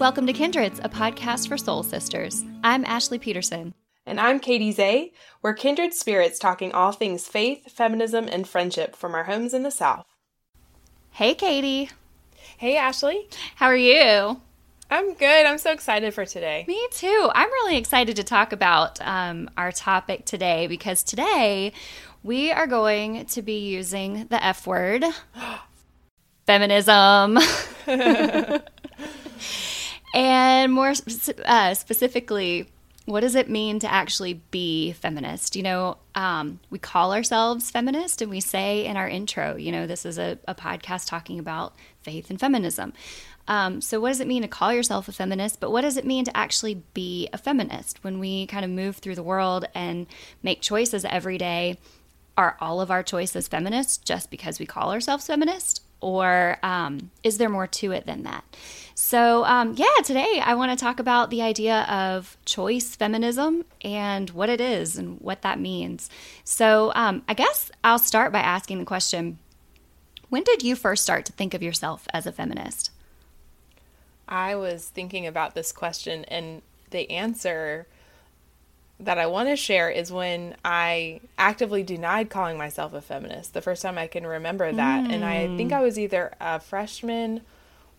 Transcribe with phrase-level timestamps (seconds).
[0.00, 2.42] Welcome to Kindreds, a podcast for soul sisters.
[2.64, 3.74] I'm Ashley Peterson.
[4.06, 5.12] And I'm Katie Zay.
[5.42, 9.70] We're kindred spirits talking all things faith, feminism, and friendship from our homes in the
[9.70, 10.06] South.
[11.10, 11.90] Hey, Katie.
[12.56, 13.28] Hey, Ashley.
[13.56, 14.40] How are you?
[14.90, 15.44] I'm good.
[15.44, 16.64] I'm so excited for today.
[16.66, 17.30] Me too.
[17.34, 21.74] I'm really excited to talk about um, our topic today because today
[22.22, 25.04] we are going to be using the F word
[26.46, 27.38] feminism.
[30.14, 30.92] and more
[31.44, 32.68] uh, specifically,
[33.06, 35.56] what does it mean to actually be feminist?
[35.56, 39.86] You know, um, we call ourselves feminist and we say in our intro, you know,
[39.86, 42.92] this is a, a podcast talking about faith and feminism.
[43.48, 45.58] Um, so, what does it mean to call yourself a feminist?
[45.58, 48.98] But what does it mean to actually be a feminist when we kind of move
[48.98, 50.06] through the world and
[50.42, 51.78] make choices every day?
[52.36, 55.82] Are all of our choices feminist just because we call ourselves feminist?
[56.00, 58.44] Or um, is there more to it than that?
[58.94, 64.30] So, um, yeah, today I want to talk about the idea of choice feminism and
[64.30, 66.10] what it is and what that means.
[66.44, 69.38] So, um, I guess I'll start by asking the question
[70.28, 72.90] When did you first start to think of yourself as a feminist?
[74.28, 77.86] I was thinking about this question, and the answer
[79.00, 83.54] that I want to share is when I actively denied calling myself a feminist.
[83.54, 85.04] The first time I can remember that.
[85.04, 85.12] Mm.
[85.12, 87.40] And I think I was either a freshman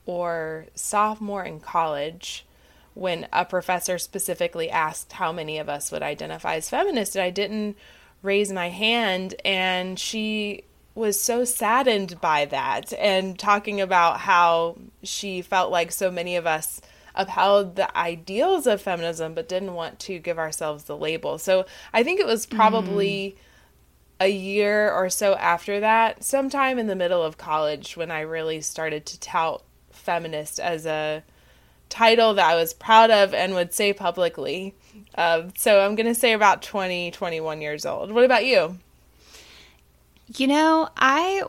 [0.05, 2.45] or sophomore in college
[2.93, 7.29] when a professor specifically asked how many of us would identify as feminist and I
[7.29, 7.77] didn't
[8.21, 10.63] raise my hand and she
[10.93, 16.45] was so saddened by that and talking about how she felt like so many of
[16.45, 16.81] us
[17.15, 21.37] upheld the ideals of feminism but didn't want to give ourselves the label.
[21.37, 24.25] So I think it was probably mm.
[24.25, 28.61] a year or so after that, sometime in the middle of college when I really
[28.61, 31.23] started to tout feminist as a
[31.89, 34.73] title that I was proud of and would say publicly.
[35.13, 38.11] Uh, so I'm going to say about 20, 21 years old.
[38.11, 38.79] What about you?
[40.37, 41.43] You know, I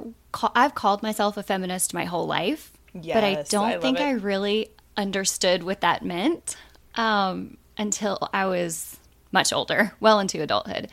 [0.54, 4.02] I've called myself a feminist my whole life, yes, but I don't I think it.
[4.02, 6.56] I really understood what that meant
[6.94, 8.98] um, until I was
[9.30, 10.88] much older, well into adulthood.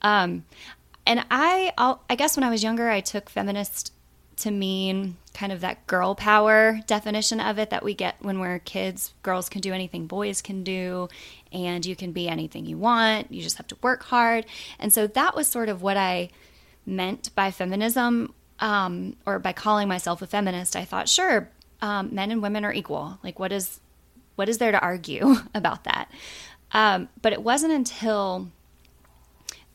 [0.00, 0.44] Um,
[1.06, 3.92] and I, I'll, I guess when I was younger, I took feminist
[4.36, 8.58] to mean kind of that girl power definition of it that we get when we're
[8.58, 9.12] kids.
[9.22, 11.08] Girls can do anything boys can do,
[11.52, 13.32] and you can be anything you want.
[13.32, 14.46] You just have to work hard.
[14.78, 16.30] And so that was sort of what I
[16.86, 20.76] meant by feminism, um, or by calling myself a feminist.
[20.76, 21.48] I thought, sure,
[21.82, 23.18] um, men and women are equal.
[23.22, 23.80] Like, what is
[24.36, 26.10] what is there to argue about that?
[26.72, 28.48] Um, but it wasn't until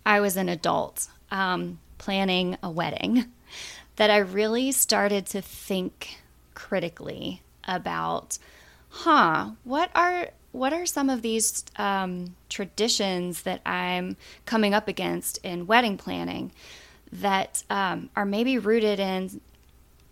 [0.05, 3.25] I was an adult um, planning a wedding
[3.97, 6.21] that I really started to think
[6.53, 8.39] critically about,
[8.89, 15.37] huh, what are what are some of these um, traditions that I'm coming up against
[15.43, 16.51] in wedding planning
[17.11, 19.41] that um, are maybe rooted in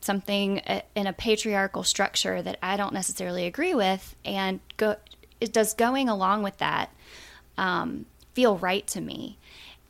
[0.05, 4.95] something uh, in a patriarchal structure that I don't necessarily agree with, and go,
[5.41, 6.91] it does going along with that
[7.57, 9.38] um, feel right to me?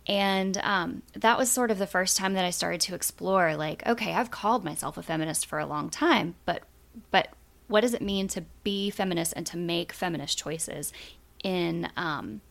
[0.08, 3.86] And um, that was sort of the first time that I started to explore, like,
[3.88, 6.64] okay, I've called myself a feminist for a long time, but
[7.12, 7.30] but
[7.68, 10.94] what does it mean to be feminist and to make feminist choices
[11.44, 12.42] in um,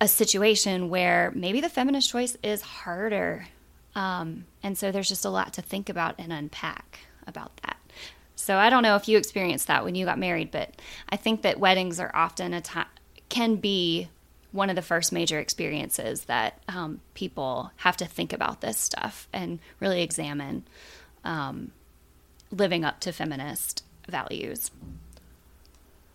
[0.00, 3.48] a situation where maybe the feminist choice is harder,
[3.94, 7.76] um, and so there's just a lot to think about and unpack about that.
[8.36, 10.74] So I don't know if you experienced that when you got married, but
[11.08, 12.86] I think that weddings are often a time
[13.28, 14.08] can be
[14.52, 19.28] one of the first major experiences that um, people have to think about this stuff
[19.32, 20.64] and really examine
[21.24, 21.70] um,
[22.50, 24.70] living up to feminist values.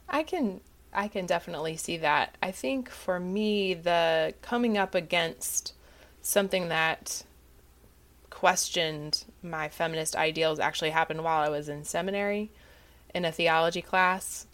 [0.10, 0.62] I can
[0.94, 2.38] I can definitely see that.
[2.42, 5.74] I think for me the coming up against
[6.22, 7.24] something that
[8.36, 12.52] questioned my feminist ideals actually happened while I was in seminary
[13.14, 14.46] in a theology class.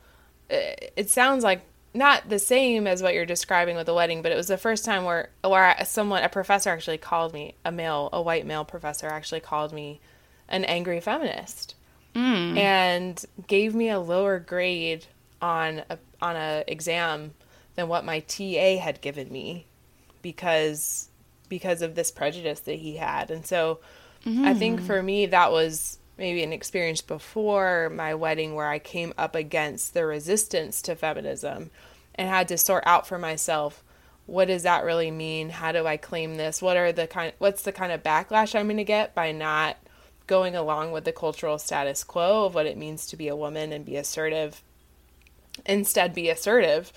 [0.50, 4.36] It sounds like not the same as what you're describing with the wedding, but it
[4.36, 8.22] was the first time where where someone a professor actually called me a male, a
[8.22, 10.00] white male professor actually called me
[10.48, 11.74] an angry feminist.
[12.14, 12.58] Mm.
[12.58, 15.08] And gave me a lower grade
[15.42, 17.34] on a on a exam
[17.74, 19.66] than what my TA had given me
[20.22, 21.10] because
[21.52, 23.30] because of this prejudice that he had.
[23.30, 23.82] And so
[24.26, 24.46] mm.
[24.46, 24.88] I think mm.
[24.88, 29.94] for me that was maybe an experience before my wedding where I came up against
[29.94, 31.70] the resistance to feminism
[32.16, 33.84] and had to sort out for myself
[34.28, 35.50] what does that really mean?
[35.50, 36.62] How do I claim this?
[36.62, 39.78] What are the kind what's the kind of backlash I'm going to get by not
[40.28, 43.74] going along with the cultural status quo of what it means to be a woman
[43.74, 44.64] and be assertive
[45.66, 46.94] instead be assertive.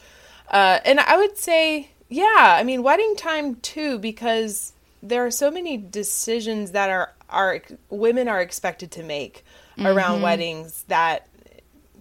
[0.48, 4.72] Uh, and I would say, yeah, I mean, wedding time too, because
[5.02, 9.44] there are so many decisions that are are women are expected to make
[9.76, 9.86] mm-hmm.
[9.86, 11.28] around weddings that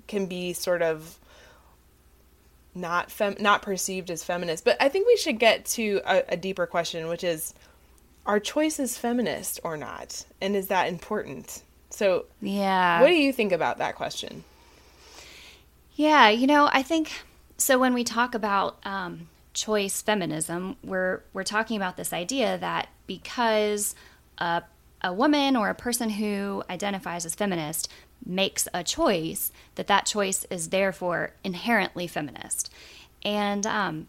[0.08, 1.18] can be sort of
[2.76, 4.66] not fem- not perceived as feminist.
[4.66, 7.54] But I think we should get to a, a deeper question, which is
[8.26, 10.26] are choices feminist or not?
[10.42, 11.64] And is that important?
[11.90, 13.02] So, yeah.
[13.02, 14.44] What do you think about that question?
[15.96, 17.12] Yeah, you know, I think
[17.58, 22.90] so when we talk about um, choice feminism, we're we're talking about this idea that
[23.08, 23.96] because
[24.38, 24.64] a
[25.02, 27.92] a woman or a person who identifies as feminist
[28.26, 32.72] makes a choice, that that choice is therefore inherently feminist.
[33.24, 34.08] And um,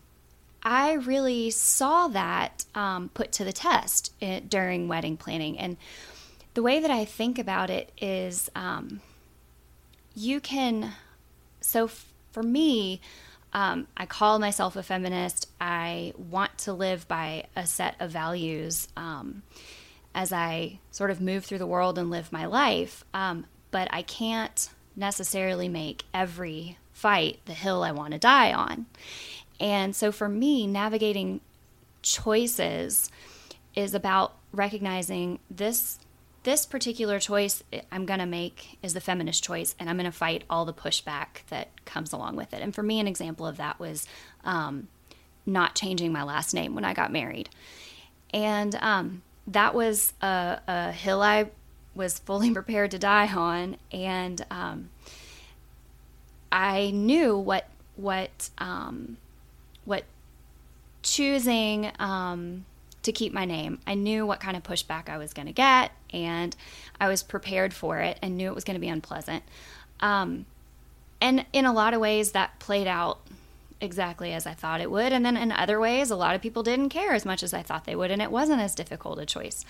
[0.62, 5.58] I really saw that um, put to the test it, during wedding planning.
[5.58, 5.76] And
[6.54, 9.00] the way that I think about it is um,
[10.14, 10.92] you can,
[11.60, 13.00] so f- for me,
[13.54, 15.48] um, I call myself a feminist.
[15.60, 19.42] I want to live by a set of values um,
[20.14, 23.04] as I sort of move through the world and live my life.
[23.14, 28.86] Um, but I can't necessarily make every fight the hill I want to die on.
[29.60, 31.40] And so for me, navigating
[32.02, 33.08] choices
[33.74, 35.98] is about recognizing this
[36.44, 40.16] this particular choice I'm going to make is the feminist choice, and I'm going to
[40.16, 42.62] fight all the pushback that comes along with it.
[42.62, 44.06] And for me, an example of that was
[44.44, 44.88] um,
[45.46, 47.48] not changing my last name when I got married.
[48.32, 51.50] And um, that was a, a hill I
[51.94, 54.90] was fully prepared to die on, and um,
[56.52, 59.16] I knew what what um,
[59.84, 60.04] what
[61.02, 62.64] choosing um,
[63.04, 63.78] to keep my name.
[63.86, 66.54] I knew what kind of pushback I was going to get, and
[67.00, 69.42] I was prepared for it, and knew it was going to be unpleasant.
[70.00, 70.46] Um,
[71.20, 73.20] and in a lot of ways, that played out
[73.80, 75.12] exactly as I thought it would.
[75.12, 77.62] And then in other ways, a lot of people didn't care as much as I
[77.62, 79.64] thought they would, and it wasn't as difficult a choice.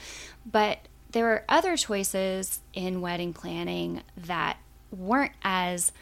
[0.46, 0.78] But
[1.10, 4.58] there were other choices in wedding planning that
[4.90, 5.92] weren't as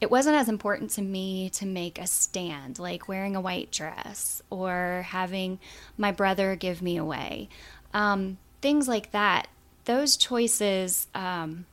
[0.00, 4.42] it wasn't as important to me to make a stand, like wearing a white dress
[4.50, 5.58] or having
[5.96, 7.48] my brother give me away.
[7.92, 9.48] Um, things like that.
[9.86, 11.64] Those choices um,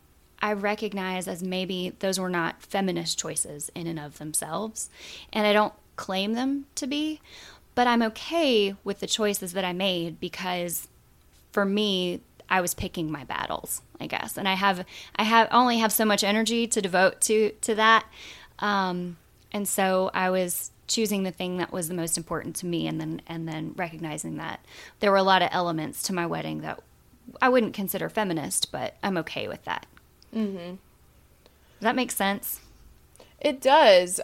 [0.41, 4.89] I recognize as maybe those were not feminist choices in and of themselves.
[5.33, 7.21] And I don't claim them to be,
[7.73, 10.87] but I'm okay with the choices that I made because
[11.51, 14.37] for me, I was picking my battles, I guess.
[14.37, 18.05] And I have I have only have so much energy to devote to to that.
[18.59, 19.17] Um,
[19.51, 23.01] and so I was choosing the thing that was the most important to me and
[23.01, 24.63] then and then recognizing that
[24.99, 26.79] there were a lot of elements to my wedding that
[27.41, 29.85] I wouldn't consider feminist, but I'm okay with that.
[30.33, 30.75] Mm-hmm.
[30.75, 32.61] Does that make sense?
[33.41, 34.21] It does.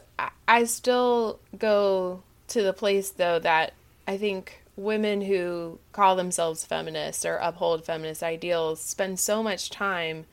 [0.47, 3.73] I still go to the place though that
[4.07, 10.25] I think women who call themselves feminists or uphold feminist ideals spend so much time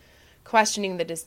[0.45, 1.19] questioning the de-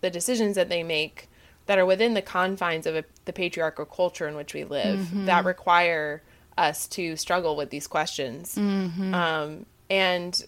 [0.00, 1.28] the decisions that they make
[1.66, 5.26] that are within the confines of a, the patriarchal culture in which we live mm-hmm.
[5.26, 6.22] that require
[6.56, 8.54] us to struggle with these questions.
[8.54, 9.14] Mm-hmm.
[9.14, 10.42] Um, and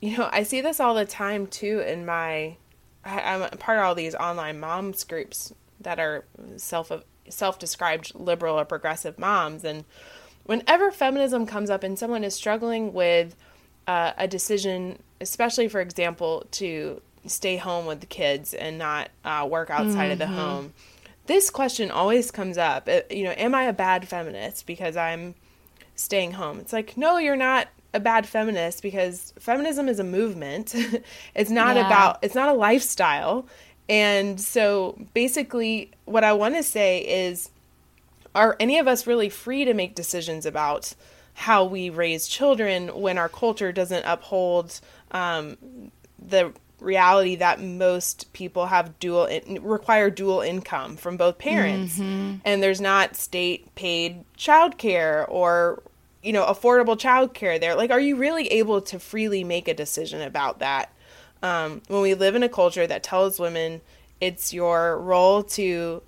[0.00, 2.56] you know, I see this all the time too in my.
[3.04, 6.24] I, I'm part of all these online moms groups that are
[6.56, 6.92] self
[7.28, 9.84] self described liberal or progressive moms, and
[10.44, 13.36] whenever feminism comes up and someone is struggling with
[13.86, 19.46] uh, a decision, especially for example, to stay home with the kids and not uh,
[19.48, 20.12] work outside mm-hmm.
[20.12, 20.34] of the mm-hmm.
[20.34, 20.72] home,
[21.26, 22.88] this question always comes up.
[22.88, 25.34] It, uh, you know, am I a bad feminist because I'm
[25.94, 26.58] staying home?
[26.58, 30.74] It's like, no, you're not a bad feminist because feminism is a movement.
[31.34, 31.86] it's not yeah.
[31.86, 33.46] about, it's not a lifestyle.
[33.88, 37.50] And so basically, what I want to say is
[38.34, 40.94] are any of us really free to make decisions about
[41.34, 44.80] how we raise children when our culture doesn't uphold
[45.12, 45.56] um,
[46.18, 51.98] the reality that most people have dual in, require dual income from both parents?
[51.98, 52.36] Mm-hmm.
[52.44, 55.82] and there's not state paid childcare or
[56.22, 57.74] you know affordable childcare there.
[57.74, 60.92] Like are you really able to freely make a decision about that?
[61.42, 63.80] Um, when we live in a culture that tells women
[64.20, 66.02] it's your role to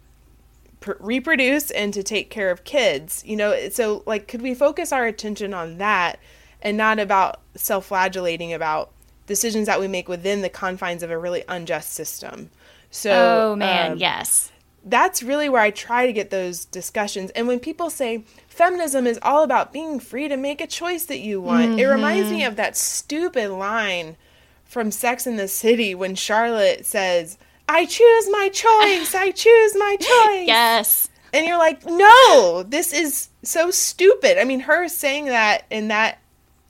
[0.82, 4.92] pr- reproduce and to take care of kids you know so like could we focus
[4.92, 6.18] our attention on that
[6.62, 8.92] and not about self-flagellating about
[9.26, 12.50] decisions that we make within the confines of a really unjust system?
[12.90, 14.52] So oh man um, yes.
[14.84, 17.30] that's really where i try to get those discussions.
[17.30, 21.20] And when people say feminism is all about being free to make a choice that
[21.20, 21.78] you want mm-hmm.
[21.78, 24.16] it reminds me of that stupid line
[24.64, 29.14] from Sex and the City when charlotte says I choose my choice.
[29.14, 30.46] I choose my choice.
[30.46, 31.08] yes.
[31.32, 34.38] and you're like, no, this is so stupid.
[34.40, 36.18] I mean, her saying that in that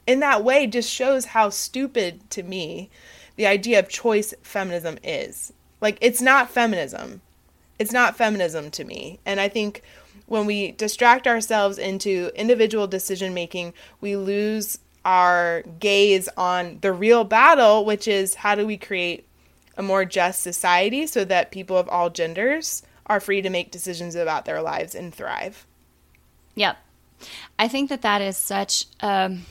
[0.06, 2.90] in that way just shows how stupid to me
[3.36, 5.52] the idea of choice feminism is.
[5.80, 7.20] Like it's not feminism.
[7.78, 9.18] It's not feminism to me.
[9.26, 9.82] And I think
[10.26, 17.24] when we distract ourselves into individual decision making, we lose our gaze on the real
[17.24, 19.26] battle, which is how do we create
[19.76, 24.14] a more just society so that people of all genders are free to make decisions
[24.14, 25.66] about their lives and thrive.
[26.54, 26.76] Yep.
[27.58, 29.46] I think that that is such um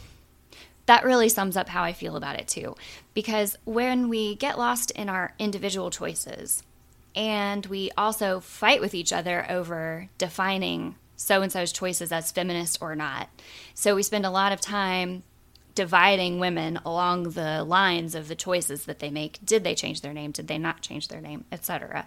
[0.88, 2.76] that really sums up how I feel about it too.
[3.14, 6.64] Because when we get lost in our individual choices
[7.16, 12.82] and we also fight with each other over defining so and so's choices as feminist
[12.82, 13.30] or not.
[13.74, 15.24] So we spend a lot of time
[15.76, 19.40] dividing women along the lines of the choices that they make.
[19.44, 20.32] Did they change their name?
[20.32, 21.46] Did they not change their name?
[21.52, 22.06] Etc.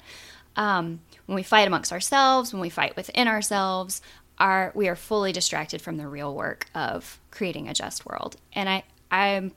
[0.56, 4.02] Um, when we fight amongst ourselves, when we fight within ourselves,
[4.38, 8.36] are we are fully distracted from the real work of creating a just world.
[8.52, 9.52] And I I'm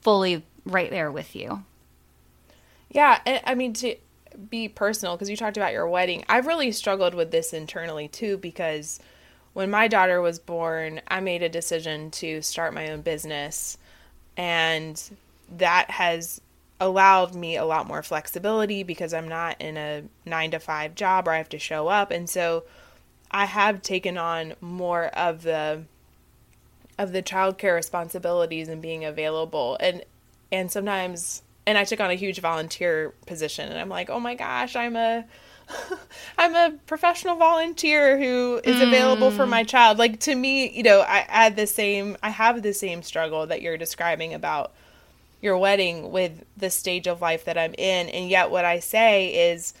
[0.00, 1.64] fully right there with you.
[2.90, 3.96] Yeah, I mean to
[4.48, 6.24] be personal because you talked about your wedding.
[6.28, 8.98] I've really struggled with this internally too because
[9.52, 13.78] when my daughter was born, I made a decision to start my own business
[14.36, 15.00] and
[15.58, 16.40] that has
[16.80, 21.26] allowed me a lot more flexibility because I'm not in a 9 to 5 job
[21.26, 22.10] where I have to show up.
[22.10, 22.64] And so
[23.30, 25.84] I have taken on more of the
[26.98, 29.76] of the childcare responsibilities and being available.
[29.80, 30.04] And
[30.50, 34.34] and sometimes and I took on a huge volunteer position and I'm like, "Oh my
[34.34, 35.24] gosh, I'm a
[36.38, 38.88] I'm a professional volunteer who is mm.
[38.88, 42.30] available for my child." Like to me, you know, I, I had the same I
[42.30, 44.72] have the same struggle that you're describing about
[45.40, 49.50] your wedding with the stage of life that I'm in, and yet what I say
[49.50, 49.74] is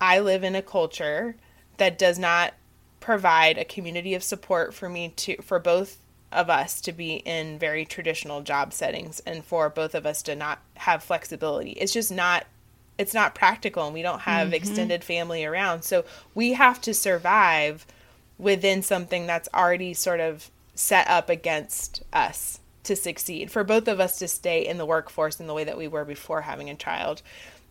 [0.00, 1.36] I live in a culture
[1.76, 2.54] that does not
[3.00, 5.98] provide a community of support for me to for both
[6.32, 10.34] of us to be in very traditional job settings and for both of us to
[10.34, 11.70] not have flexibility.
[11.72, 12.46] It's just not
[12.98, 14.54] it's not practical and we don't have mm-hmm.
[14.54, 15.82] extended family around.
[15.82, 17.86] So we have to survive
[18.38, 23.50] within something that's already sort of set up against us to succeed.
[23.50, 26.04] For both of us to stay in the workforce in the way that we were
[26.04, 27.22] before having a child.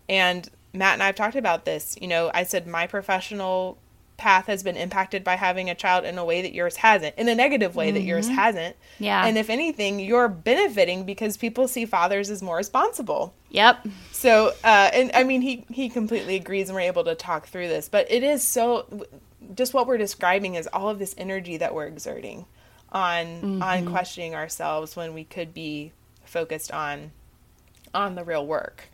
[0.10, 1.96] And Matt and I have talked about this.
[2.02, 3.78] You know, I said my professional
[4.18, 7.28] path has been impacted by having a child in a way that yours hasn't, in
[7.28, 7.96] a negative way mm-hmm.
[7.96, 8.36] that yours mm-hmm.
[8.36, 8.76] hasn't.
[9.00, 9.26] Yeah.
[9.26, 13.34] And if anything, you're benefiting because people see fathers as more responsible.
[13.50, 13.88] Yep.
[14.12, 17.68] So, uh, and I mean, he he completely agrees, and we're able to talk through
[17.68, 17.90] this.
[17.90, 19.06] But it is so.
[19.56, 22.46] Just what we're describing is all of this energy that we're exerting
[22.92, 23.64] on mm-hmm.
[23.64, 25.92] on questioning ourselves when we could be
[26.24, 27.12] focused on
[27.94, 28.90] on the real work.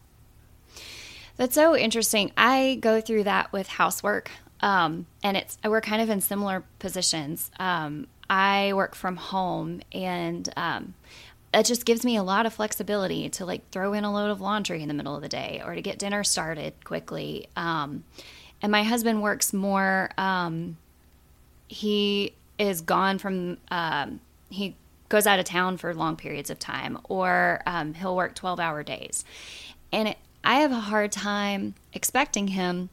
[1.38, 2.32] That's so interesting.
[2.36, 4.32] I go through that with housework.
[4.62, 7.50] Um, and it's we're kind of in similar positions.
[7.60, 10.94] Um, I work from home, and um,
[11.54, 14.42] that just gives me a lot of flexibility to like throw in a load of
[14.42, 17.48] laundry in the middle of the day or to get dinner started quickly.
[17.56, 18.04] Um,
[18.62, 20.12] and my husband works more.
[20.18, 20.78] Um,
[21.68, 23.58] he is gone from.
[23.72, 24.76] Um, he
[25.08, 27.62] goes out of town for long periods of time, or
[27.96, 29.24] he'll work twelve-hour days,
[29.92, 32.90] and it, I have a hard time expecting him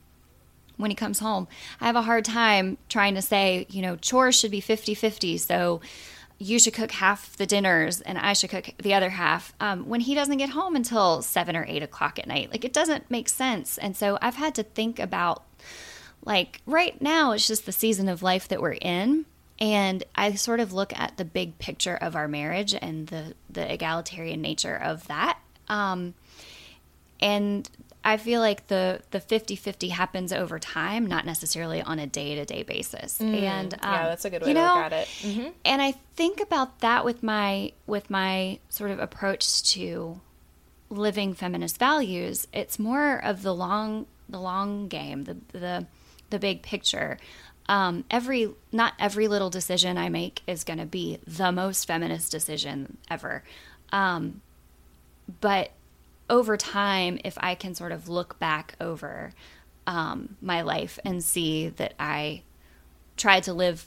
[0.77, 1.49] when he comes home.
[1.81, 5.39] I have a hard time trying to say, you know, chores should be 50 50.
[5.39, 5.81] So
[6.39, 10.01] you should cook half the dinners and I should cook the other half um, when
[10.01, 12.51] he doesn't get home until seven or eight o'clock at night.
[12.51, 13.79] Like it doesn't make sense.
[13.79, 15.45] And so I've had to think about,
[16.25, 19.25] like, right now, it's just the season of life that we're in.
[19.59, 23.73] And I sort of look at the big picture of our marriage and the, the
[23.73, 25.39] egalitarian nature of that.
[25.69, 26.13] Um,
[27.21, 27.69] and
[28.07, 33.19] I feel like the the 50-50 happens over time, not necessarily on a day-to-day basis.
[33.19, 35.09] Mm, and um, yeah, that's a good way to know, look at it.
[35.09, 35.49] Mm-hmm.
[35.65, 40.21] And I think about that with my with my sort of approach to
[40.89, 42.47] living feminist values.
[42.53, 45.87] It's more of the long the long game, the the
[46.31, 47.19] the big picture.
[47.69, 52.31] Um, every not every little decision I make is going to be the most feminist
[52.31, 53.43] decision ever.
[53.91, 54.43] Um,
[55.41, 55.73] but
[56.29, 59.33] over time, if I can sort of look back over
[59.87, 62.43] um, my life and see that I
[63.17, 63.87] tried to live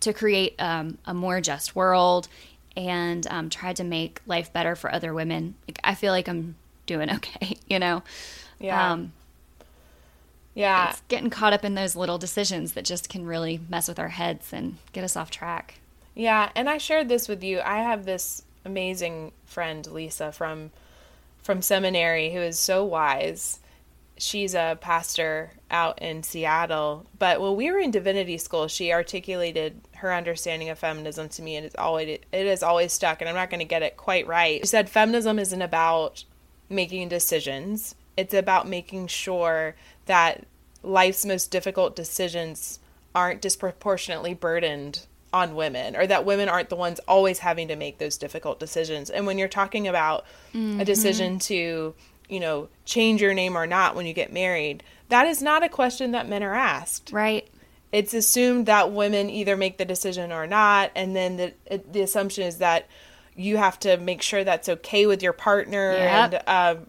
[0.00, 2.28] to create um, a more just world
[2.76, 6.56] and um, tried to make life better for other women, like, I feel like I'm
[6.86, 8.02] doing okay, you know?
[8.58, 8.92] Yeah.
[8.92, 9.12] Um,
[10.54, 10.90] yeah.
[10.90, 14.08] It's getting caught up in those little decisions that just can really mess with our
[14.08, 15.74] heads and get us off track.
[16.14, 16.50] Yeah.
[16.56, 17.60] And I shared this with you.
[17.60, 20.70] I have this amazing friend, Lisa, from
[21.42, 23.60] from seminary who is so wise.
[24.20, 27.06] she's a pastor out in Seattle.
[27.18, 31.56] But when we were in divinity school, she articulated her understanding of feminism to me,
[31.56, 33.20] and it's always it has always stuck.
[33.20, 34.60] And I'm not going to get it quite right.
[34.60, 36.24] She said feminism isn't about
[36.68, 39.74] making decisions; it's about making sure
[40.06, 40.44] that
[40.82, 42.78] life's most difficult decisions
[43.14, 47.98] aren't disproportionately burdened on women or that women aren't the ones always having to make
[47.98, 49.10] those difficult decisions.
[49.10, 50.80] And when you're talking about mm-hmm.
[50.80, 51.94] a decision to
[52.30, 55.68] you know, change your name or not when you get married, that is not a
[55.68, 57.10] question that men are asked.
[57.12, 57.46] Right.
[57.92, 61.54] It's assumed that women either make the decision or not, and then the
[61.90, 62.86] the assumption is that
[63.34, 66.44] you have to make sure that's okay with your partner yep.
[66.46, 66.86] and um,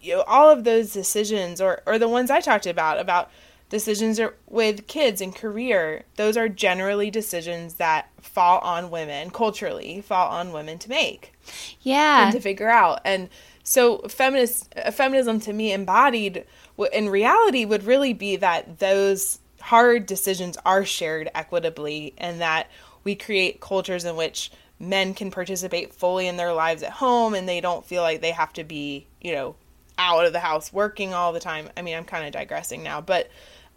[0.00, 3.30] you know all of those decisions or or the ones I talked about about
[3.70, 10.28] decisions with kids and career those are generally decisions that fall on women culturally fall
[10.28, 11.32] on women to make
[11.80, 13.28] yeah and to figure out and
[13.62, 16.44] so feminist uh, feminism to me embodied
[16.92, 22.68] in reality would really be that those hard decisions are shared equitably and that
[23.04, 27.48] we create cultures in which men can participate fully in their lives at home and
[27.48, 29.54] they don't feel like they have to be, you know,
[29.98, 31.68] out of the house working all the time.
[31.76, 33.28] I mean, I'm kind of digressing now, but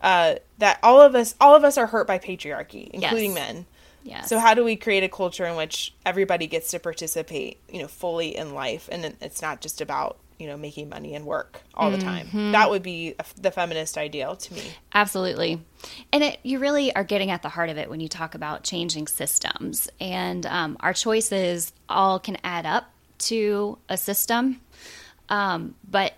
[0.03, 3.35] uh, that all of us all of us are hurt by patriarchy, including yes.
[3.35, 3.65] men.
[4.03, 4.27] Yes.
[4.27, 7.87] So how do we create a culture in which everybody gets to participate, you know,
[7.87, 11.89] fully in life, and it's not just about you know making money and work all
[11.89, 12.27] the time?
[12.27, 12.51] Mm-hmm.
[12.51, 14.63] That would be the feminist ideal to me.
[14.93, 15.61] Absolutely,
[16.11, 18.63] and it, you really are getting at the heart of it when you talk about
[18.63, 24.59] changing systems, and um, our choices all can add up to a system,
[25.29, 26.13] um, but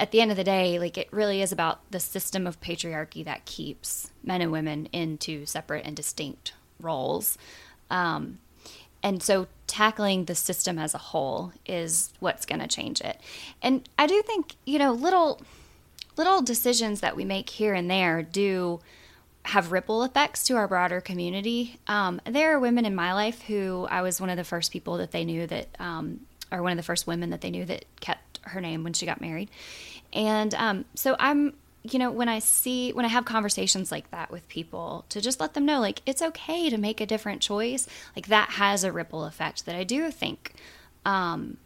[0.00, 3.22] at the end of the day, like it really is about the system of patriarchy
[3.22, 7.36] that keeps men and women into separate and distinct roles.
[7.90, 8.38] Um,
[9.02, 13.20] and so tackling the system as a whole is what's going to change it.
[13.60, 15.42] And I do think, you know, little
[16.16, 18.80] little decisions that we make here and there do
[19.44, 21.78] have ripple effects to our broader community.
[21.86, 24.96] Um, there are women in my life who I was one of the first people
[24.96, 27.84] that they knew that, um, or one of the first women that they knew that
[28.00, 29.50] kept her name when she got married.
[30.12, 34.30] And um, so I'm you know, when I see, when I have conversations like that
[34.30, 37.86] with people, to just let them know, like, it's okay to make a different choice,
[38.14, 40.52] like, that has a ripple effect that I do think
[41.06, 41.56] um,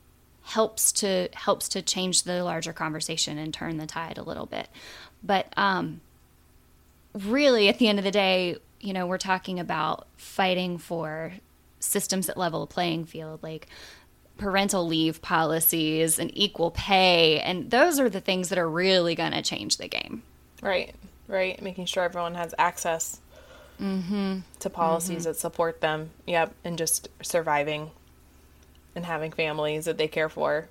[0.42, 4.68] helps to helps to change the larger conversation and turn the tide a little bit.
[5.22, 6.00] But um,
[7.12, 11.32] really, at the end of the day, you know, we're talking about fighting for
[11.80, 13.66] systems that level a playing field, like
[14.36, 17.40] parental leave policies and equal pay.
[17.40, 20.22] And those are the things that are really going to change the game.
[20.62, 20.94] Right,
[21.28, 21.60] right.
[21.62, 23.20] Making sure everyone has access
[23.80, 24.38] mm-hmm.
[24.58, 25.24] to policies mm-hmm.
[25.24, 26.10] that support them.
[26.26, 26.54] Yep.
[26.64, 27.90] And just surviving
[28.94, 30.68] and having families that they care for.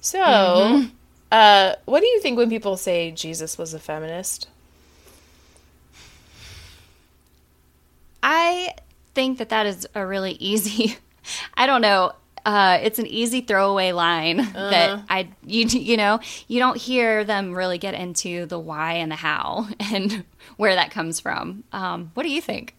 [0.00, 0.88] So, mm-hmm.
[1.32, 4.48] uh, what do you think when people say Jesus was a feminist?
[8.22, 8.74] I
[9.14, 10.96] think that that is a really easy.
[11.54, 12.12] I don't know
[12.44, 14.70] uh, it's an easy throwaway line uh-huh.
[14.70, 19.10] that I you you know you don't hear them really get into the why and
[19.10, 20.24] the how and
[20.56, 21.64] where that comes from.
[21.72, 22.74] Um, what do you think?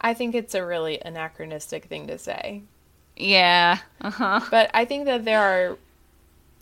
[0.00, 2.62] I think it's a really anachronistic thing to say.
[3.16, 3.78] Yeah.
[4.00, 4.40] Uh-huh.
[4.50, 5.78] But I think that there are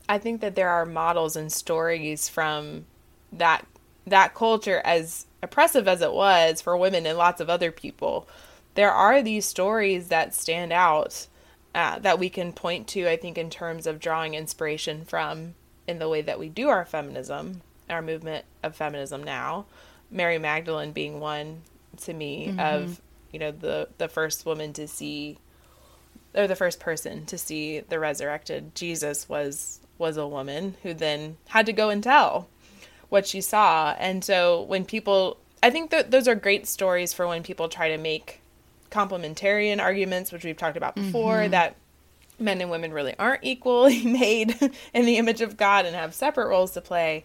[0.09, 2.87] I think that there are models and stories from
[3.33, 3.67] that
[4.07, 8.29] that culture as oppressive as it was for women and lots of other people.
[8.75, 11.27] There are these stories that stand out
[11.75, 15.55] uh, that we can point to, I think, in terms of drawing inspiration from
[15.87, 19.67] in the way that we do our feminism, our movement of feminism now.
[20.11, 21.63] Mary Magdalene being one
[22.03, 22.61] to me mm-hmm.
[22.61, 23.01] of
[23.33, 25.39] you know the the first woman to see
[26.35, 31.37] or the first person to see the resurrected Jesus was was a woman who then
[31.49, 32.49] had to go and tell
[33.09, 33.95] what she saw.
[33.99, 37.89] And so when people I think that those are great stories for when people try
[37.89, 38.42] to make
[38.93, 41.51] complementarian arguments, which we've talked about before, mm-hmm.
[41.51, 41.77] that
[42.39, 44.55] men and women really aren't equally made
[44.95, 47.25] in the image of God and have separate roles to play.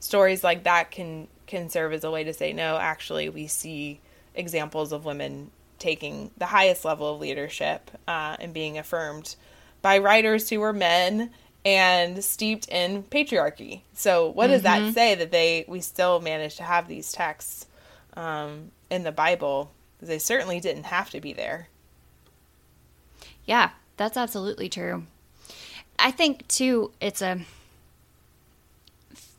[0.00, 4.00] Stories like that can can serve as a way to say no, actually we see
[4.34, 9.36] examples of women taking the highest level of leadership uh, and being affirmed
[9.82, 11.30] by writers who were men
[11.64, 13.82] and steeped in patriarchy.
[13.92, 14.86] So what does mm-hmm.
[14.86, 17.66] that say that they we still manage to have these texts
[18.14, 19.70] um, in the Bible
[20.02, 21.68] they certainly didn't have to be there.
[23.46, 25.06] Yeah, that's absolutely true.
[25.98, 27.40] I think, too, it's a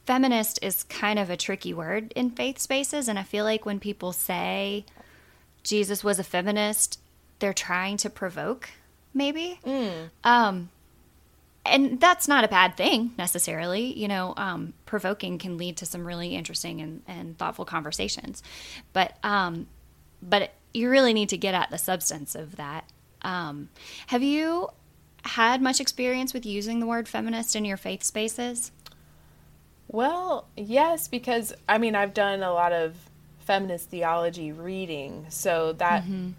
[0.05, 3.07] feminist is kind of a tricky word in faith spaces.
[3.07, 4.85] And I feel like when people say
[5.63, 6.99] Jesus was a feminist,
[7.39, 8.69] they're trying to provoke,
[9.13, 9.59] maybe.
[9.65, 10.09] Mm.
[10.23, 10.69] Um,
[11.65, 13.97] and that's not a bad thing necessarily.
[13.97, 18.43] You know, um, provoking can lead to some really interesting and, and thoughtful conversations.
[18.91, 19.67] But um,
[20.27, 22.89] but you really need to get at the substance of that.
[23.21, 23.69] Um,
[24.07, 24.69] have you
[25.25, 28.71] had much experience with using the word feminist in your faith spaces?
[29.87, 32.95] Well, yes, because I mean, I've done a lot of
[33.39, 36.31] feminist theology reading, so that mm-hmm.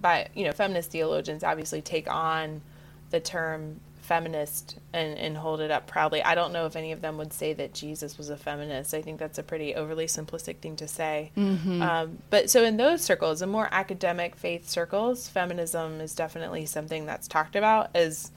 [0.00, 2.62] by you know, feminist theologians obviously take on
[3.10, 6.22] the term feminist and, and hold it up proudly.
[6.22, 8.94] I don't know if any of them would say that Jesus was a feminist.
[8.94, 11.32] I think that's a pretty overly simplistic thing to say.
[11.36, 11.82] Mm-hmm.
[11.82, 17.04] Um, but so in those circles, in more academic faith circles, feminism is definitely something
[17.04, 18.30] that's talked about as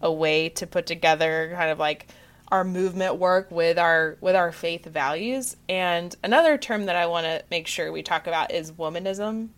[0.00, 2.08] a way to put together kind of like
[2.52, 5.56] our movement work with our with our faith values.
[5.68, 9.48] And another term that I want to make sure we talk about is womanism.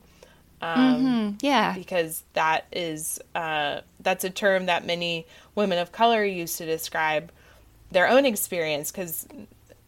[0.64, 1.37] Um, mm-hmm.
[1.40, 6.64] Yeah, because that is uh, that's a term that many women of color use to
[6.64, 7.31] describe
[7.90, 8.90] their own experience.
[8.90, 9.29] Because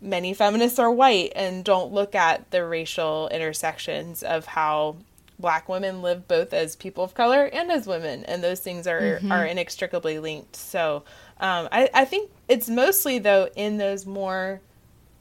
[0.02, 4.96] many feminists are white and don't look at the racial intersections of how
[5.38, 9.00] black women live both as people of color and as women, and those things are
[9.00, 9.32] mm-hmm.
[9.32, 10.56] are inextricably linked.
[10.56, 11.04] So
[11.40, 14.60] um, I, I think it's mostly though in those more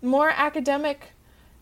[0.02, 1.14] more academic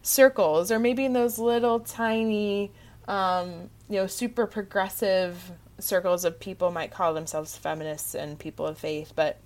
[0.02, 2.72] circles, or maybe in those little tiny
[3.08, 8.78] um, you know, super progressive circles of people might call themselves feminists and people of
[8.78, 9.40] faith, but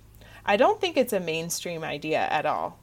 [0.44, 2.78] I don't think it's a mainstream idea at all.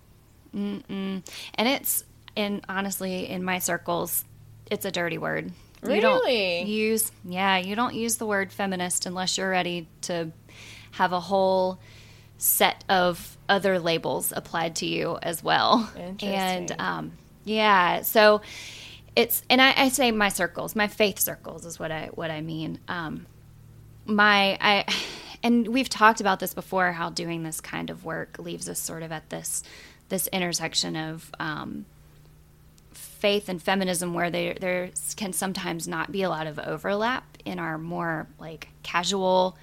[0.54, 1.24] Mm-mm.
[1.56, 2.04] And it's,
[2.36, 4.26] and honestly, in my circles,
[4.70, 5.52] it's a dirty word.
[5.82, 5.96] Really?
[5.96, 10.32] You don't use, yeah, you don't use the word feminist unless you're ready to
[10.92, 11.80] have a whole
[12.38, 15.90] set of other labels applied to you as well.
[16.22, 17.12] And um,
[17.44, 18.42] yeah, so
[19.16, 22.42] it's and I, I, say my circles, my faith circles is what I what I
[22.42, 22.80] mean.
[22.88, 23.26] Um,
[24.06, 24.86] my I
[25.44, 29.04] and we've talked about this before how doing this kind of work leaves us sort
[29.04, 29.64] of at this
[30.10, 31.86] this intersection of um,
[32.94, 37.60] faith and feminism where there there can sometimes not be a lot of overlap in
[37.60, 39.58] our more like casual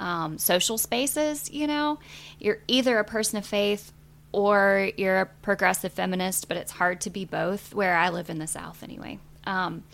[0.00, 1.98] um, social spaces you know
[2.38, 3.92] you're either a person of faith
[4.32, 7.74] or you're a progressive feminist, but it's hard to be both.
[7.74, 9.18] Where I live in the South, anyway.
[9.44, 9.84] Um,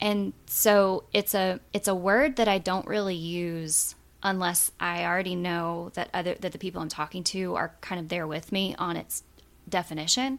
[0.00, 5.36] and so it's a it's a word that I don't really use unless I already
[5.36, 8.74] know that other that the people I'm talking to are kind of there with me
[8.78, 9.22] on its
[9.68, 10.38] definition.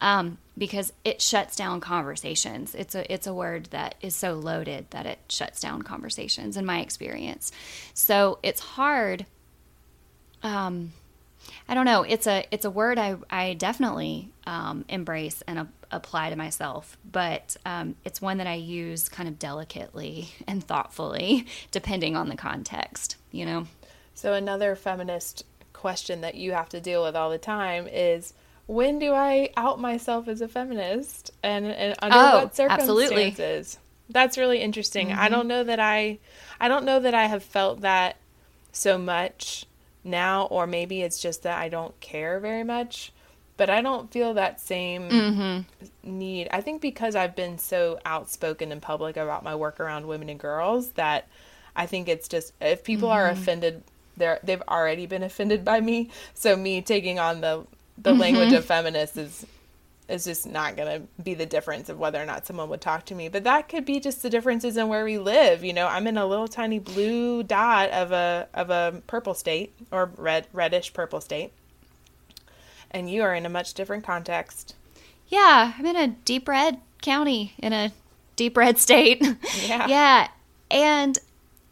[0.00, 2.74] Um, because it shuts down conversations.
[2.74, 6.66] It's a it's a word that is so loaded that it shuts down conversations in
[6.66, 7.52] my experience.
[7.94, 9.26] So it's hard
[10.42, 10.92] um,
[11.68, 12.02] I don't know.
[12.02, 16.96] It's a it's a word I I definitely um, embrace and a, apply to myself,
[17.10, 22.36] but um, it's one that I use kind of delicately and thoughtfully, depending on the
[22.36, 23.16] context.
[23.30, 23.66] You know.
[24.14, 28.34] So another feminist question that you have to deal with all the time is
[28.66, 32.98] when do I out myself as a feminist and, and under oh, what circumstances?
[33.00, 33.78] Absolutely.
[34.10, 35.08] That's really interesting.
[35.08, 35.20] Mm-hmm.
[35.20, 36.18] I don't know that I
[36.60, 38.16] I don't know that I have felt that
[38.72, 39.66] so much
[40.04, 43.12] now, or maybe it's just that I don't care very much.
[43.56, 46.18] But I don't feel that same mm-hmm.
[46.18, 46.48] need.
[46.50, 50.40] I think because I've been so outspoken in public about my work around women and
[50.40, 51.28] girls that
[51.76, 53.18] I think it's just if people mm-hmm.
[53.18, 53.82] are offended,
[54.16, 56.10] they're they've already been offended by me.
[56.34, 57.66] So me taking on the
[57.98, 58.20] the mm-hmm.
[58.20, 59.46] language of feminists is
[60.12, 63.06] is just not going to be the difference of whether or not someone would talk
[63.06, 63.28] to me.
[63.28, 65.64] But that could be just the differences in where we live.
[65.64, 69.72] You know, I'm in a little tiny blue dot of a of a purple state
[69.90, 71.52] or red reddish purple state.
[72.90, 74.74] And you are in a much different context.
[75.28, 77.92] Yeah, I'm in a deep red county in a
[78.36, 79.22] deep red state.
[79.66, 79.86] Yeah.
[79.86, 80.28] yeah.
[80.70, 81.18] And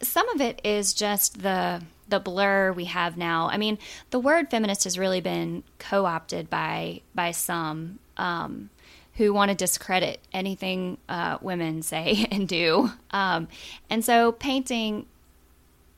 [0.01, 3.49] some of it is just the the blur we have now.
[3.49, 3.77] I mean,
[4.09, 8.69] the word feminist has really been co-opted by by some um,
[9.15, 12.91] who want to discredit anything uh, women say and do.
[13.11, 13.47] Um,
[13.89, 15.05] and so painting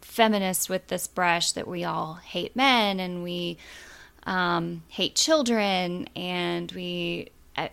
[0.02, 3.58] feminists with this brush that we all hate men and we
[4.26, 7.68] um, hate children and we uh,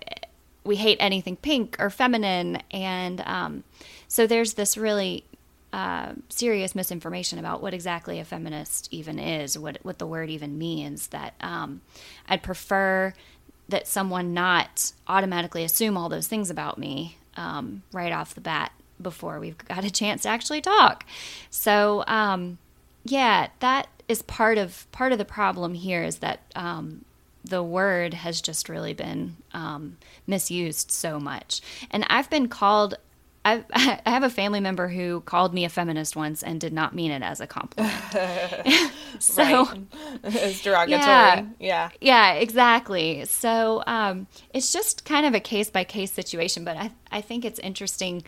[0.64, 3.64] we hate anything pink or feminine and um,
[4.08, 5.24] so there's this really
[5.72, 10.58] uh, serious misinformation about what exactly a feminist even is, what what the word even
[10.58, 11.08] means.
[11.08, 11.80] That um,
[12.28, 13.14] I'd prefer
[13.70, 18.72] that someone not automatically assume all those things about me um, right off the bat
[19.00, 21.04] before we've got a chance to actually talk.
[21.50, 22.58] So um,
[23.04, 27.04] yeah, that is part of part of the problem here is that um,
[27.44, 32.96] the word has just really been um, misused so much, and I've been called
[33.44, 36.94] I, I have a family member who called me a feminist once and did not
[36.94, 37.92] mean it as a compliment.
[39.18, 39.68] so
[40.24, 41.00] it's derogatory.
[41.00, 43.24] Yeah, yeah, yeah, exactly.
[43.24, 47.44] So um, it's just kind of a case by case situation, but I I think
[47.44, 48.22] it's interesting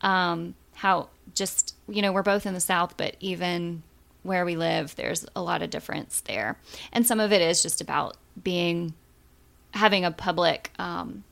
[0.00, 3.82] um, how just you know we're both in the South, but even
[4.22, 6.56] where we live, there's a lot of difference there,
[6.92, 8.94] and some of it is just about being
[9.74, 11.24] having a public um,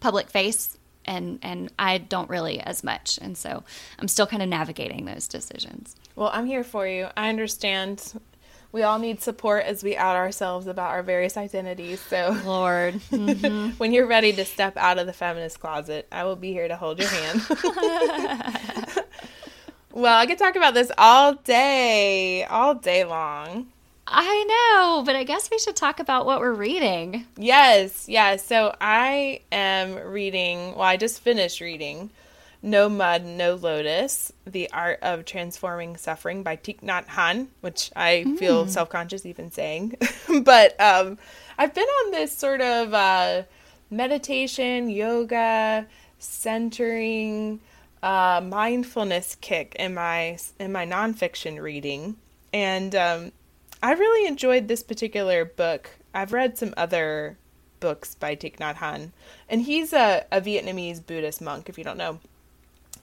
[0.00, 0.77] public face
[1.08, 3.64] and and I don't really as much, and so
[3.98, 5.96] I'm still kind of navigating those decisions.
[6.14, 7.08] Well, I'm here for you.
[7.16, 8.12] I understand.
[8.70, 12.00] We all need support as we out ourselves about our various identities.
[12.00, 13.70] So, Lord, mm-hmm.
[13.78, 16.76] when you're ready to step out of the feminist closet, I will be here to
[16.76, 17.40] hold your hand.
[19.92, 23.68] well, I could talk about this all day, all day long.
[24.10, 27.26] I know, but I guess we should talk about what we're reading.
[27.36, 28.44] Yes, yes.
[28.44, 32.10] So I am reading, well, I just finished reading
[32.62, 38.24] No Mud, No Lotus The Art of Transforming Suffering by Thich Nhat Hanh, which I
[38.26, 38.38] mm.
[38.38, 39.96] feel self conscious even saying.
[40.42, 41.18] but um,
[41.58, 43.42] I've been on this sort of uh,
[43.90, 45.86] meditation, yoga,
[46.18, 47.60] centering,
[48.02, 52.16] uh, mindfulness kick in my in my nonfiction reading.
[52.50, 53.32] And um,
[53.82, 55.90] I really enjoyed this particular book.
[56.14, 57.38] I've read some other
[57.80, 59.12] books by Thich Nhat Hanh,
[59.48, 62.18] and he's a, a Vietnamese Buddhist monk, if you don't know.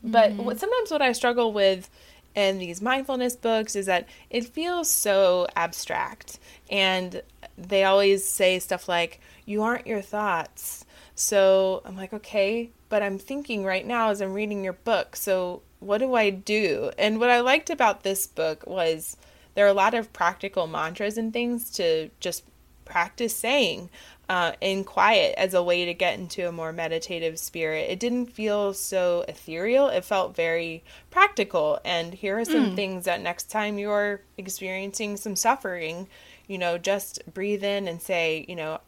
[0.03, 0.45] But mm-hmm.
[0.45, 1.89] what, sometimes what I struggle with
[2.35, 7.21] in these mindfulness books is that it feels so abstract, and
[7.57, 10.85] they always say stuff like, You aren't your thoughts.
[11.15, 15.61] So I'm like, Okay, but I'm thinking right now as I'm reading your book, so
[15.79, 16.91] what do I do?
[16.97, 19.17] And what I liked about this book was
[19.55, 22.43] there are a lot of practical mantras and things to just
[22.85, 23.89] practice saying
[24.29, 27.89] uh, in quiet as a way to get into a more meditative spirit.
[27.89, 29.87] It didn't feel so ethereal.
[29.87, 31.79] It felt very practical.
[31.83, 32.75] And here are some mm.
[32.75, 36.07] things that next time you're experiencing some suffering,
[36.47, 38.79] you know, just breathe in and say, you know,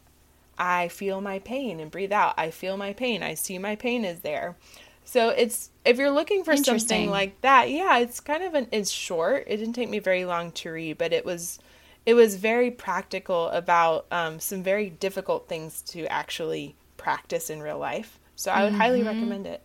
[0.58, 2.34] I feel my pain and breathe out.
[2.38, 3.22] I feel my pain.
[3.22, 4.56] I see my pain is there.
[5.08, 8.92] So it's if you're looking for something like that, yeah, it's kind of an it's
[8.92, 9.46] short.
[9.48, 11.60] It didn't take me very long to read, but it was
[12.06, 17.80] it was very practical about um, some very difficult things to actually practice in real
[17.80, 18.20] life.
[18.36, 18.82] So I would mm-hmm.
[18.82, 19.62] highly recommend it.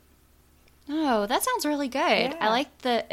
[0.88, 1.98] Oh, that sounds really good.
[1.98, 2.36] Yeah.
[2.40, 3.04] I like the.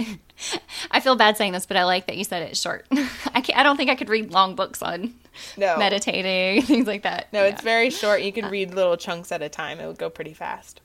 [0.91, 2.85] I feel bad saying this, but I like that you said it's short.
[2.91, 5.15] I can't, I don't think I could read long books on
[5.57, 7.33] no meditating things like that.
[7.33, 7.49] No, yeah.
[7.49, 8.21] it's very short.
[8.21, 9.79] You can uh, read little chunks at a time.
[9.79, 10.81] It would go pretty fast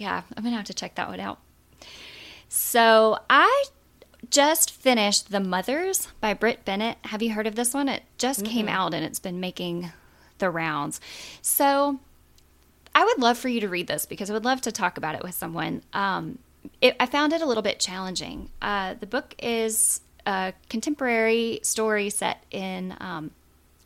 [0.00, 1.38] yeah, I'm gonna have to check that one out.
[2.48, 3.64] So I
[4.30, 6.96] just finished The Mothers by Brit Bennett.
[7.04, 7.88] Have you heard of this one?
[7.88, 8.52] It just mm-hmm.
[8.52, 9.92] came out and it's been making
[10.38, 11.00] the rounds.
[11.42, 12.00] So
[12.94, 15.14] I would love for you to read this because I would love to talk about
[15.14, 15.82] it with someone.
[15.92, 16.38] Um,
[16.80, 18.50] it, I found it a little bit challenging.
[18.62, 23.32] Uh, the book is a contemporary story set in, um,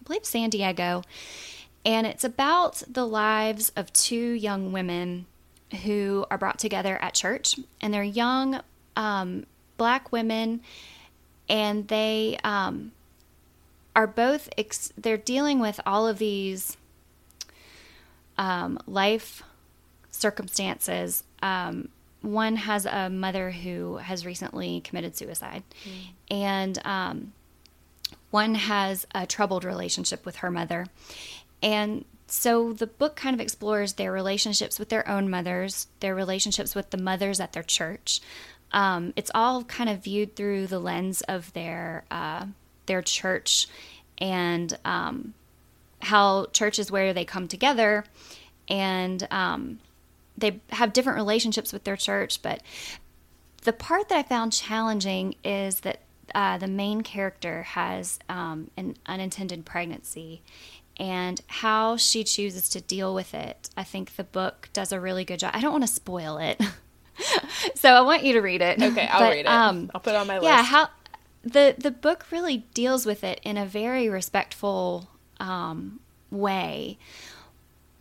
[0.01, 1.03] I believe, San Diego,
[1.85, 5.27] and it's about the lives of two young women
[5.75, 8.61] who are brought together at church, and they're young
[8.97, 9.45] um,
[9.77, 10.61] black women,
[11.49, 12.93] and they um,
[13.95, 16.77] are both ex- they're dealing with all of these
[18.39, 19.43] um, life
[20.11, 21.25] circumstances.
[21.43, 21.89] Um,
[22.23, 26.35] one has a mother who has recently committed suicide, mm.
[26.35, 27.33] and um,
[28.31, 30.87] one has a troubled relationship with her mother,
[31.63, 36.75] and so the book kind of explores their relationships with their own mothers, their relationships
[36.75, 38.21] with the mothers at their church.
[38.73, 42.47] Um, it's all kind of viewed through the lens of their uh,
[42.87, 43.67] their church
[44.19, 45.35] and um,
[46.01, 48.05] how church is where they come together
[48.69, 49.79] and um,
[50.37, 52.43] they have different relationships with their church.
[52.43, 52.63] But
[53.63, 56.01] the part that I found challenging is that
[56.35, 60.43] uh, the main character has um, an unintended pregnancy
[60.97, 63.71] and how she chooses to deal with it.
[63.77, 65.51] I think the book does a really good job.
[65.55, 66.61] I don't want to spoil it.
[67.75, 68.81] so I want you to read it.
[68.81, 69.47] Okay, I'll but, read it.
[69.47, 70.45] Um, I'll put it on my list.
[70.45, 70.89] Yeah, how
[71.43, 75.09] the the book really deals with it in a very respectful
[75.41, 76.99] um, way.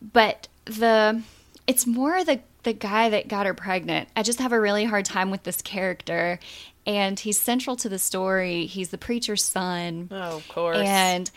[0.00, 1.22] But the
[1.66, 4.08] it's more the the guy that got her pregnant.
[4.16, 6.38] I just have a really hard time with this character
[6.86, 8.66] and he's central to the story.
[8.66, 10.08] He's the preacher's son.
[10.10, 10.78] Oh, of course.
[10.78, 11.30] And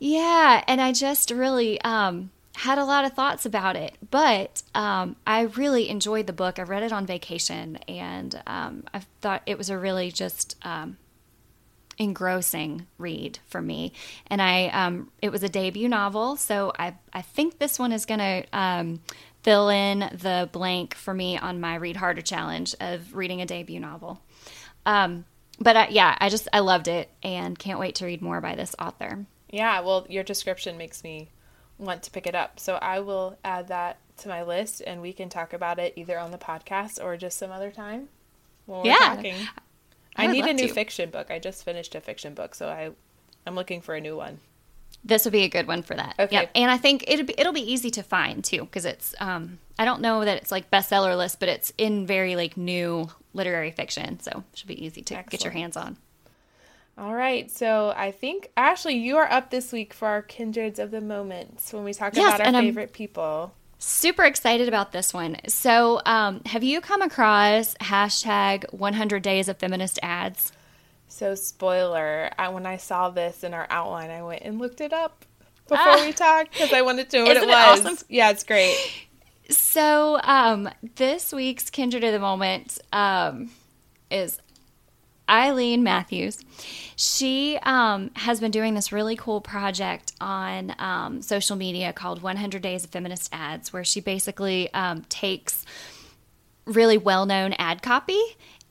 [0.00, 5.16] yeah, and I just really um, had a lot of thoughts about it, but um,
[5.26, 6.58] I really enjoyed the book.
[6.58, 10.96] I read it on vacation, and um, I thought it was a really just um,
[11.98, 13.92] engrossing read for me.
[14.28, 18.06] And I, um, it was a debut novel, so I, I think this one is
[18.06, 19.00] going to um,
[19.42, 23.80] fill in the blank for me on my Read Harder challenge of reading a debut
[23.80, 24.22] novel.
[25.60, 28.54] But uh, yeah, I just I loved it and can't wait to read more by
[28.54, 29.26] this author.
[29.50, 31.28] Yeah, well, your description makes me
[31.78, 32.60] want to pick it up.
[32.60, 36.18] So I will add that to my list and we can talk about it either
[36.18, 38.08] on the podcast or just some other time
[38.66, 39.14] when we're yeah.
[39.14, 39.34] talking.
[40.16, 40.74] I, I need a new to.
[40.74, 41.30] fiction book.
[41.30, 42.90] I just finished a fiction book, so I
[43.46, 44.38] I'm looking for a new one.
[45.02, 46.14] This would be a good one for that.
[46.18, 46.36] Okay.
[46.36, 46.50] Yep.
[46.54, 49.84] And I think it'll be it'll be easy to find too because it's um I
[49.84, 54.20] don't know that it's like bestseller list, but it's in very like new literary fiction,
[54.20, 55.30] so it should be easy to Excellent.
[55.30, 55.96] get your hands on.
[57.00, 60.90] All right, so I think Ashley, you are up this week for our kindreds of
[60.90, 63.54] the moments when we talk yes, about our favorite I'm people.
[63.78, 65.38] Super excited about this one.
[65.48, 70.52] So, um, have you come across hashtag 100 days of feminist ads?
[71.08, 74.92] So, spoiler, I, when I saw this in our outline, I went and looked it
[74.92, 75.24] up
[75.68, 77.80] before ah, we talked because I wanted to know what it was.
[77.80, 78.06] It awesome?
[78.10, 78.76] Yeah, it's great.
[79.48, 83.50] So, um, this week's Kindred of the Moment um,
[84.10, 84.38] is
[85.30, 86.38] Eileen Matthews.
[86.96, 92.60] She um, has been doing this really cool project on um, social media called 100
[92.60, 95.64] Days of Feminist Ads, where she basically um, takes
[96.66, 98.20] really well known ad copy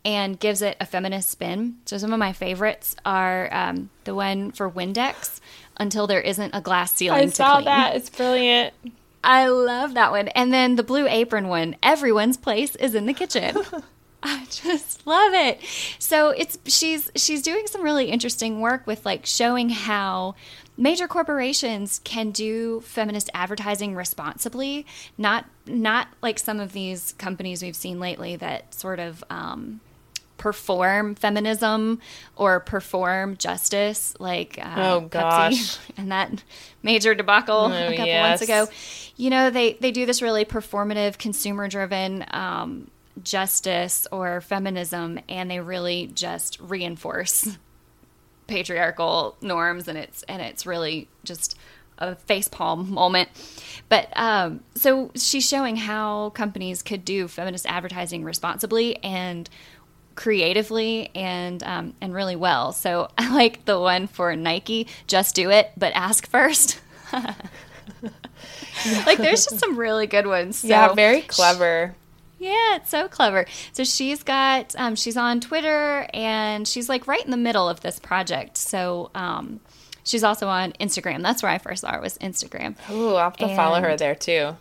[0.06, 1.78] and gives it a feminist spin.
[1.86, 5.39] So, some of my favorites are um, the one for Windex,
[5.78, 7.22] Until There Isn't a Glass Ceiling.
[7.22, 7.95] I saw that.
[7.95, 8.74] It's brilliant.
[9.24, 10.30] I love that one.
[10.30, 13.58] And then the blue apron one, everyone's place is in the kitchen.
[14.24, 15.60] I just love it.
[15.98, 20.36] So it's she's she's doing some really interesting work with like showing how
[20.78, 24.86] major corporations can do feminist advertising responsibly,
[25.18, 29.80] not not like some of these companies we've seen lately that sort of um,
[30.38, 32.00] perform feminism
[32.36, 36.44] or perform justice, like uh, oh gosh, Pepsi and that
[36.82, 38.30] major debacle oh, a couple yes.
[38.30, 38.68] months ago.
[39.16, 42.26] You know, they they do this really performative, consumer driven.
[42.32, 42.90] Um,
[43.24, 47.58] justice or feminism and they really just reinforce
[48.48, 51.58] patriarchal norms and it's and it's really just
[52.00, 53.30] a facepalm moment.
[53.90, 59.50] But um, so she's showing how companies could do feminist advertising responsibly and
[60.16, 62.72] creatively and um, and really well.
[62.72, 66.80] So I like the one for Nike, just do it, but ask first.
[69.06, 70.58] like there's just some really good ones.
[70.58, 71.96] So yeah, very clever.
[72.39, 73.45] Yeah, it's so clever.
[73.73, 77.82] So she's got, um, she's on Twitter and she's like right in the middle of
[77.82, 78.58] this project.
[78.58, 79.60] So um,
[80.04, 81.21] she's also on Instagram.
[81.21, 82.75] That's where I first saw her was Instagram.
[82.89, 84.56] Ooh, I'll have to and, follow her there too.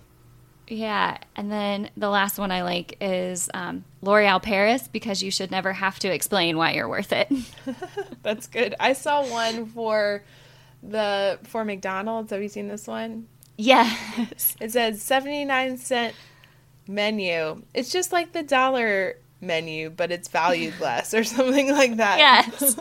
[0.71, 5.51] Yeah, and then the last one I like is um, L'Oreal Paris because you should
[5.51, 7.33] never have to explain why you're worth it.
[8.23, 8.75] That's good.
[8.79, 10.23] I saw one for
[10.83, 12.33] the for McDonald's.
[12.33, 13.29] Have you seen this one?
[13.57, 14.57] Yes.
[14.61, 16.15] It says 79 cent
[16.89, 17.63] menu.
[17.75, 22.19] It's just like the dollar menu, but it's valued less or something like that.
[22.19, 22.77] Yes.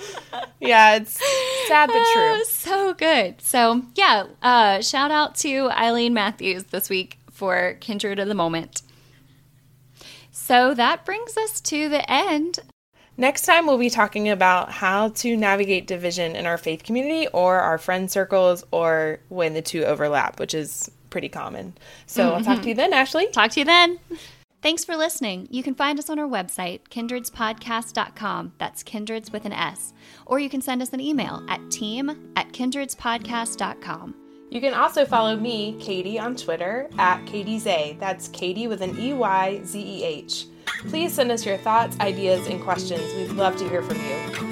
[0.60, 1.20] yeah, it's
[1.66, 2.34] sad but true.
[2.34, 3.40] Oh, so good.
[3.40, 8.82] So, yeah, uh, shout out to Eileen Matthews this week for Kindred of the Moment.
[10.30, 12.60] So that brings us to the end.
[13.20, 17.58] Next time, we'll be talking about how to navigate division in our faith community or
[17.58, 21.76] our friend circles or when the two overlap, which is pretty common.
[22.06, 22.36] So mm-hmm.
[22.36, 23.28] I'll talk to you then, Ashley.
[23.28, 23.98] Talk to you then.
[24.60, 25.46] Thanks for listening.
[25.50, 28.54] You can find us on our website, kindredspodcast.com.
[28.58, 29.92] That's kindreds with an S.
[30.26, 34.14] Or you can send us an email at team at kindredspodcast.com.
[34.50, 37.98] You can also follow me, Katie, on Twitter at Katie Zeh.
[38.00, 40.46] That's Katie with an E Y Z E H.
[40.88, 43.14] Please send us your thoughts, ideas, and questions.
[43.14, 44.47] We'd love to hear from you.